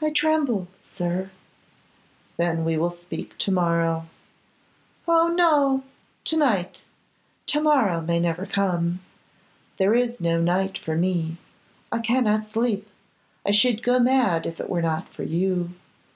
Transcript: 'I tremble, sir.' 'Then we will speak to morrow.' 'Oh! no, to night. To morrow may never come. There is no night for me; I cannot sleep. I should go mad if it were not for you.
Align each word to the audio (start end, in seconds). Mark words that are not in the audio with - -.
'I 0.00 0.10
tremble, 0.12 0.68
sir.' 0.80 1.28
'Then 2.36 2.64
we 2.64 2.76
will 2.76 2.92
speak 2.92 3.36
to 3.38 3.50
morrow.' 3.50 4.06
'Oh! 5.08 5.26
no, 5.26 5.82
to 6.26 6.36
night. 6.36 6.84
To 7.48 7.60
morrow 7.60 8.00
may 8.00 8.20
never 8.20 8.46
come. 8.46 9.00
There 9.76 9.96
is 9.96 10.20
no 10.20 10.40
night 10.40 10.78
for 10.78 10.94
me; 10.94 11.36
I 11.90 11.98
cannot 11.98 12.44
sleep. 12.44 12.88
I 13.44 13.50
should 13.50 13.82
go 13.82 13.98
mad 13.98 14.46
if 14.46 14.60
it 14.60 14.70
were 14.70 14.82
not 14.82 15.08
for 15.08 15.24
you. 15.24 15.74